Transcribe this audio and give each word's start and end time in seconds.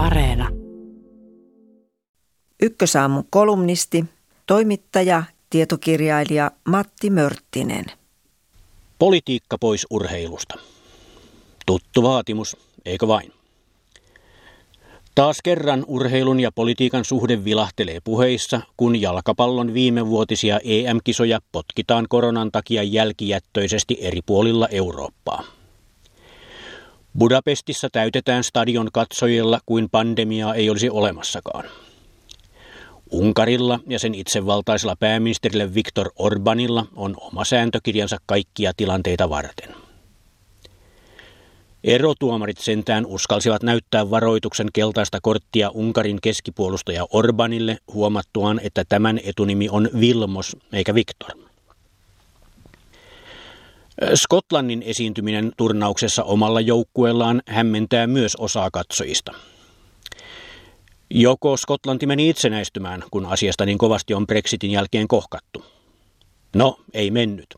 Areena. 0.00 0.48
Ykkösaamun 2.62 3.24
kolumnisti, 3.30 4.04
toimittaja, 4.46 5.22
tietokirjailija 5.50 6.50
Matti 6.68 7.10
Mörttinen. 7.10 7.84
Politiikka 8.98 9.58
pois 9.58 9.86
urheilusta. 9.90 10.54
Tuttu 11.66 12.02
vaatimus, 12.02 12.56
eikö 12.84 13.08
vain? 13.08 13.32
Taas 15.14 15.38
kerran 15.44 15.84
urheilun 15.86 16.40
ja 16.40 16.52
politiikan 16.52 17.04
suhde 17.04 17.44
vilahtelee 17.44 18.00
puheissa, 18.04 18.60
kun 18.76 19.00
jalkapallon 19.00 19.74
viimevuotisia 19.74 20.60
EM-kisoja 20.64 21.40
potkitaan 21.52 22.06
koronan 22.08 22.52
takia 22.52 22.82
jälkijättöisesti 22.82 23.98
eri 24.00 24.20
puolilla 24.26 24.68
Eurooppaa. 24.68 25.59
Budapestissa 27.18 27.88
täytetään 27.92 28.44
stadion 28.44 28.88
katsojilla 28.92 29.60
kuin 29.66 29.90
pandemiaa 29.90 30.54
ei 30.54 30.70
olisi 30.70 30.90
olemassakaan. 30.90 31.64
Unkarilla 33.10 33.80
ja 33.86 33.98
sen 33.98 34.14
itsevaltaisella 34.14 34.96
pääministerille 34.96 35.74
Viktor 35.74 36.10
Orbanilla 36.16 36.86
on 36.96 37.16
oma 37.20 37.44
sääntökirjansa 37.44 38.16
kaikkia 38.26 38.72
tilanteita 38.76 39.30
varten. 39.30 39.74
Erotuomarit 41.84 42.58
sentään 42.58 43.06
uskalsivat 43.06 43.62
näyttää 43.62 44.10
varoituksen 44.10 44.66
keltaista 44.72 45.18
korttia 45.22 45.70
Unkarin 45.70 46.18
keskipuolustaja 46.22 47.06
Orbanille 47.12 47.78
huomattuaan, 47.92 48.60
että 48.62 48.84
tämän 48.88 49.20
etunimi 49.24 49.68
on 49.68 49.88
Vilmos 50.00 50.56
eikä 50.72 50.94
Viktor. 50.94 51.49
Skotlannin 54.14 54.82
esiintyminen 54.82 55.52
turnauksessa 55.56 56.24
omalla 56.24 56.60
joukkueellaan 56.60 57.42
hämmentää 57.46 58.06
myös 58.06 58.36
osaa 58.36 58.70
katsojista. 58.70 59.32
Joko 61.10 61.56
Skotlanti 61.56 62.06
meni 62.06 62.28
itsenäistymään, 62.28 63.04
kun 63.10 63.26
asiasta 63.26 63.66
niin 63.66 63.78
kovasti 63.78 64.14
on 64.14 64.26
Brexitin 64.26 64.70
jälkeen 64.70 65.08
kohkattu? 65.08 65.64
No, 66.56 66.76
ei 66.94 67.10
mennyt. 67.10 67.54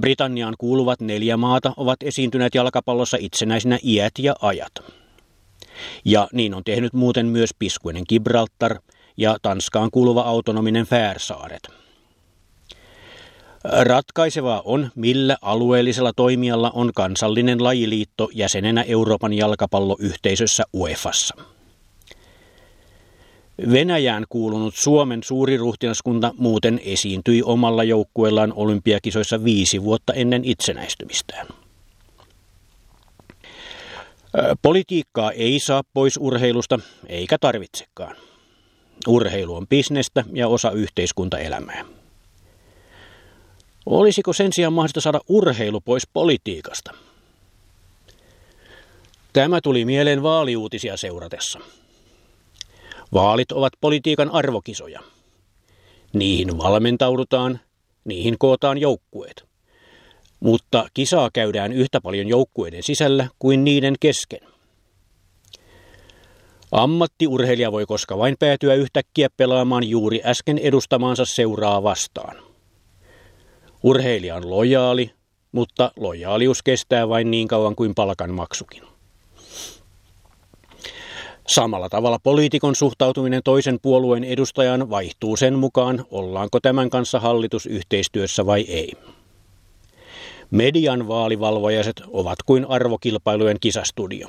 Britanniaan 0.00 0.54
kuuluvat 0.58 1.00
neljä 1.00 1.36
maata 1.36 1.72
ovat 1.76 2.02
esiintyneet 2.02 2.54
jalkapallossa 2.54 3.16
itsenäisinä 3.20 3.78
iät 3.84 4.12
ja 4.18 4.34
ajat. 4.40 4.72
Ja 6.04 6.28
niin 6.32 6.54
on 6.54 6.64
tehnyt 6.64 6.92
muuten 6.92 7.26
myös 7.26 7.50
piskuinen 7.58 8.04
Gibraltar 8.08 8.78
ja 9.16 9.36
Tanskaan 9.42 9.90
kuuluva 9.90 10.20
autonominen 10.20 10.86
Färsaaret. 10.86 11.83
Ratkaisevaa 13.64 14.62
on, 14.64 14.90
millä 14.94 15.36
alueellisella 15.42 16.12
toimijalla 16.16 16.70
on 16.70 16.90
kansallinen 16.94 17.64
lajiliitto 17.64 18.28
jäsenenä 18.32 18.82
Euroopan 18.82 19.32
jalkapalloyhteisössä 19.32 20.64
UEFassa. 20.74 21.34
Venäjään 23.70 24.24
kuulunut 24.28 24.74
Suomen 24.74 25.22
suuri 25.22 25.56
ruhtinaskunta 25.56 26.34
muuten 26.38 26.80
esiintyi 26.84 27.42
omalla 27.42 27.84
joukkueellaan 27.84 28.52
olympiakisoissa 28.56 29.44
viisi 29.44 29.82
vuotta 29.82 30.12
ennen 30.12 30.44
itsenäistymistään. 30.44 31.46
Politiikkaa 34.62 35.32
ei 35.32 35.60
saa 35.60 35.82
pois 35.94 36.16
urheilusta, 36.20 36.78
eikä 37.06 37.38
tarvitsekaan. 37.40 38.16
Urheilu 39.08 39.56
on 39.56 39.66
bisnestä 39.66 40.24
ja 40.32 40.48
osa 40.48 40.70
yhteiskuntaelämää. 40.70 41.84
Olisiko 43.86 44.32
sen 44.32 44.52
sijaan 44.52 44.72
mahdollista 44.72 45.00
saada 45.00 45.20
urheilu 45.28 45.80
pois 45.80 46.06
politiikasta? 46.12 46.90
Tämä 49.32 49.60
tuli 49.60 49.84
mieleen 49.84 50.22
vaaliuutisia 50.22 50.96
seuratessa. 50.96 51.60
Vaalit 53.12 53.52
ovat 53.52 53.72
politiikan 53.80 54.30
arvokisoja. 54.30 55.00
Niihin 56.12 56.58
valmentaudutaan, 56.58 57.60
niihin 58.04 58.38
kootaan 58.38 58.78
joukkueet. 58.78 59.44
Mutta 60.40 60.88
kisaa 60.94 61.30
käydään 61.32 61.72
yhtä 61.72 62.00
paljon 62.00 62.28
joukkueiden 62.28 62.82
sisällä 62.82 63.28
kuin 63.38 63.64
niiden 63.64 63.94
kesken. 64.00 64.40
Ammattiurheilija 66.72 67.72
voi 67.72 67.86
koska 67.86 68.18
vain 68.18 68.36
päätyä 68.38 68.74
yhtäkkiä 68.74 69.28
pelaamaan 69.36 69.84
juuri 69.84 70.20
äsken 70.24 70.58
edustamaansa 70.58 71.24
seuraa 71.24 71.82
vastaan. 71.82 72.43
Urheilija 73.84 74.36
on 74.36 74.50
lojaali, 74.50 75.10
mutta 75.52 75.92
lojaalius 75.96 76.62
kestää 76.62 77.08
vain 77.08 77.30
niin 77.30 77.48
kauan 77.48 77.76
kuin 77.76 77.94
palkanmaksukin. 77.94 78.82
Samalla 81.48 81.88
tavalla 81.88 82.18
poliitikon 82.18 82.74
suhtautuminen 82.74 83.42
toisen 83.42 83.78
puolueen 83.82 84.24
edustajan 84.24 84.90
vaihtuu 84.90 85.36
sen 85.36 85.54
mukaan, 85.58 86.04
ollaanko 86.10 86.60
tämän 86.60 86.90
kanssa 86.90 87.20
hallitusyhteistyössä 87.20 88.46
vai 88.46 88.60
ei. 88.60 88.92
Median 90.50 91.08
vaalivalvojaiset 91.08 92.02
ovat 92.08 92.38
kuin 92.46 92.66
arvokilpailujen 92.68 93.60
kisastudio. 93.60 94.28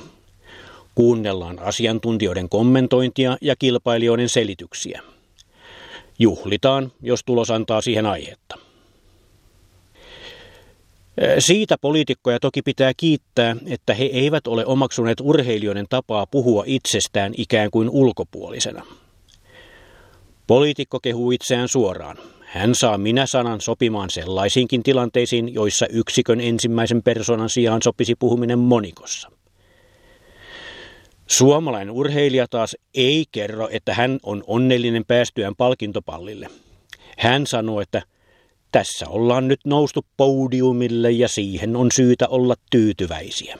Kuunnellaan 0.95 1.59
asiantuntijoiden 1.59 2.49
kommentointia 2.49 3.37
ja 3.41 3.55
kilpailijoiden 3.55 4.29
selityksiä. 4.29 5.01
Juhlitaan, 6.19 6.91
jos 7.01 7.23
tulos 7.25 7.51
antaa 7.51 7.81
siihen 7.81 8.05
aihetta. 8.05 8.64
Siitä 11.39 11.77
poliitikkoja 11.81 12.39
toki 12.39 12.61
pitää 12.61 12.91
kiittää, 12.97 13.55
että 13.65 13.93
he 13.93 14.03
eivät 14.03 14.47
ole 14.47 14.65
omaksuneet 14.65 15.17
urheilijoiden 15.21 15.85
tapaa 15.89 16.25
puhua 16.25 16.63
itsestään 16.67 17.33
ikään 17.37 17.71
kuin 17.71 17.89
ulkopuolisena. 17.89 18.85
Poliitikko 20.47 20.99
kehuu 20.99 21.31
itseään 21.31 21.67
suoraan. 21.67 22.17
Hän 22.41 22.75
saa 22.75 22.97
minä-sanan 22.97 23.61
sopimaan 23.61 24.09
sellaisiinkin 24.09 24.83
tilanteisiin, 24.83 25.53
joissa 25.53 25.85
yksikön 25.89 26.41
ensimmäisen 26.41 27.03
persoonan 27.03 27.49
sijaan 27.49 27.81
sopisi 27.81 28.15
puhuminen 28.15 28.59
monikossa. 28.59 29.31
Suomalainen 31.27 31.91
urheilija 31.91 32.47
taas 32.49 32.75
ei 32.93 33.25
kerro, 33.31 33.69
että 33.71 33.93
hän 33.93 34.19
on 34.23 34.43
onnellinen 34.47 35.05
päästyään 35.05 35.55
palkintopallille. 35.55 36.49
Hän 37.17 37.47
sanoo, 37.47 37.81
että– 37.81 38.01
tässä 38.75 39.09
ollaan 39.09 39.47
nyt 39.47 39.59
noustu 39.65 40.05
podiumille 40.17 41.11
ja 41.11 41.27
siihen 41.27 41.75
on 41.75 41.89
syytä 41.95 42.27
olla 42.27 42.55
tyytyväisiä. 42.71 43.57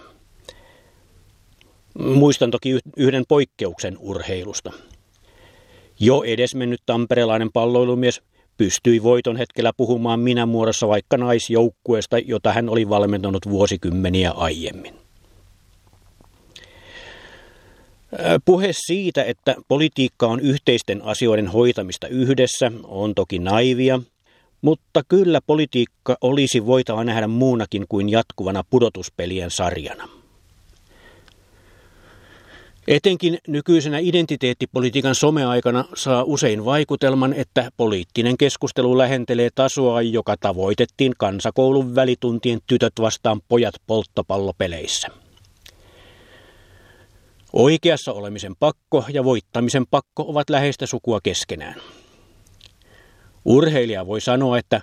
Muistan 2.00 2.52
toki 2.52 2.80
yhden 2.98 3.24
poikkeuksen 3.28 3.98
urheilusta. 4.00 4.72
Jo 6.00 6.24
edesmennyt 6.24 6.82
tamperelainen 6.86 7.52
palloilumies 7.52 8.22
pystyi 8.58 9.04
voiton 9.04 9.38
hetkellä 9.38 9.72
puhumaan 9.78 10.20
minä 10.20 10.46
muodossa 10.46 10.88
vaikka 10.88 11.18
naisjoukkueesta, 11.18 12.20
jota 12.20 12.54
hän 12.54 12.70
oli 12.70 12.90
valmentanut 12.90 13.50
vuosikymmeniä 13.50 14.32
aiemmin. 14.32 14.96
Puhe 18.46 18.70
siitä, 18.72 19.24
että 19.24 19.56
politiikka 19.68 20.28
on 20.28 20.40
yhteisten 20.40 21.02
asioiden 21.02 21.48
hoitamista 21.48 22.08
yhdessä, 22.08 22.72
on 22.84 23.16
toki 23.16 23.40
naivia– 23.40 24.00
mutta 24.66 25.02
kyllä 25.08 25.40
politiikka 25.48 26.18
olisi 26.22 26.66
voitava 26.66 27.04
nähdä 27.04 27.28
muunakin 27.28 27.86
kuin 27.90 28.10
jatkuvana 28.10 28.64
pudotuspelien 28.70 29.52
sarjana. 29.52 30.10
Etenkin 32.88 33.38
nykyisenä 33.48 33.98
identiteettipolitiikan 34.00 35.16
someaikana 35.16 35.86
saa 35.96 36.24
usein 36.24 36.66
vaikutelman, 36.66 37.34
että 37.34 37.72
poliittinen 37.78 38.38
keskustelu 38.38 38.98
lähentelee 38.98 39.50
tasoa, 39.56 40.02
joka 40.02 40.36
tavoitettiin 40.38 41.14
kansakoulun 41.18 41.96
välituntien 41.96 42.60
tytöt 42.68 42.94
vastaan 43.00 43.42
pojat 43.48 43.76
polttopallopeleissä. 43.88 45.08
Oikeassa 47.54 48.14
olemisen 48.14 48.56
pakko 48.60 49.06
ja 49.10 49.24
voittamisen 49.24 49.86
pakko 49.92 50.26
ovat 50.28 50.50
läheistä 50.50 50.86
sukua 50.86 51.20
keskenään. 51.24 51.82
Urheilija 53.46 54.08
voi 54.08 54.22
sanoa, 54.22 54.58
että 54.58 54.82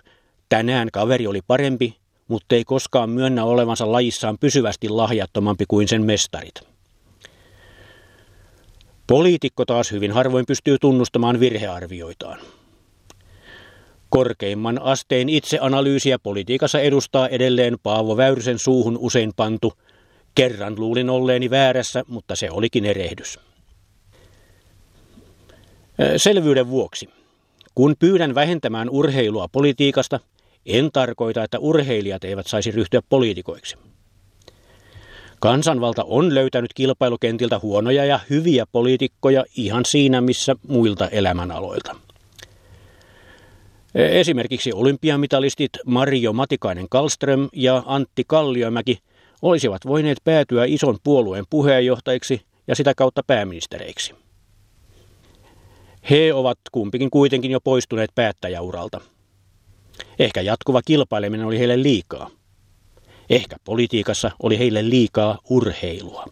tänään 0.49 0.89
kaveri 0.93 1.27
oli 1.27 1.41
parempi, 1.47 1.97
mutta 2.29 2.55
ei 2.55 2.65
koskaan 2.65 3.11
myönnä 3.11 3.45
olevansa 3.45 3.93
lajissaan 3.93 4.39
pysyvästi 4.39 4.89
lahjattomampi 4.89 5.65
kuin 5.69 5.89
sen 5.89 6.05
mestarit. 6.05 6.55
Poliitikko 9.07 9.65
taas 9.65 9.93
hyvin 9.93 10.13
harvoin 10.13 10.47
pystyy 10.47 10.79
tunnustamaan 10.79 11.41
virhearvioitaan. 11.41 12.39
Korkeimman 14.09 14.83
asteen 14.83 15.29
itseanalyysiä 15.29 16.19
politiikassa 16.19 16.81
edustaa 16.81 17.29
edelleen 17.29 17.77
Paavo 17.83 18.17
Väyrysen 18.17 18.59
suuhun 18.59 18.99
usein 19.01 19.33
pantu. 19.37 19.73
Kerran 20.35 20.75
luulin 20.79 21.11
olleeni 21.11 21.51
väärässä, 21.51 22.03
mutta 22.09 22.37
se 22.37 22.51
olikin 22.51 22.85
erehdys. 22.85 23.39
Selvyyden 26.17 26.69
vuoksi. 26.69 27.09
Kun 27.75 27.95
pyydän 27.99 28.35
vähentämään 28.35 28.91
urheilua 28.91 29.49
politiikasta, 29.49 30.21
en 30.67 30.91
tarkoita, 30.93 31.45
että 31.45 31.59
urheilijat 31.59 32.25
eivät 32.25 32.47
saisi 32.47 32.71
ryhtyä 32.71 33.01
poliitikoiksi. 33.09 33.77
Kansanvalta 35.41 36.05
on 36.05 36.35
löytänyt 36.35 36.71
kilpailukentiltä 36.75 37.59
huonoja 37.59 38.05
ja 38.05 38.21
hyviä 38.31 38.67
poliitikkoja 38.73 39.45
ihan 39.57 39.85
siinä, 39.85 40.21
missä 40.21 40.57
muilta 40.69 41.09
elämänaloilta. 41.09 41.97
Esimerkiksi 43.95 44.73
olympiamitalistit 44.73 45.71
Mario 45.87 46.33
Matikainen 46.33 46.87
Kallström 46.91 47.49
ja 47.53 47.83
Antti 47.87 48.25
Kalliomäki 48.27 48.99
olisivat 49.43 49.87
voineet 49.87 50.19
päätyä 50.25 50.65
ison 50.65 50.99
puolueen 51.05 51.45
puheenjohtajiksi 51.51 52.43
ja 52.67 52.75
sitä 52.75 52.95
kautta 52.95 53.23
pääministereiksi. 53.27 54.15
He 56.11 56.35
ovat 56.35 56.59
kumpikin 56.73 57.11
kuitenkin 57.11 57.51
jo 57.51 57.61
poistuneet 57.61 58.11
päättäjäuralta. 58.15 59.01
Ehkä 60.19 60.41
jatkuva 60.41 60.83
kilpaileminen 60.83 61.47
oli 61.47 61.59
heille 61.59 61.83
liikaa. 61.83 62.31
Ehkä 63.31 63.57
politiikassa 63.65 64.31
oli 64.43 64.59
heille 64.59 64.91
liikaa 64.91 65.39
urheilua. 65.51 66.27